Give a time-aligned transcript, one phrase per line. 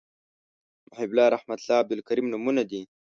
[0.89, 2.81] محیب الله رحمت الله عبدالکریم نومونه دي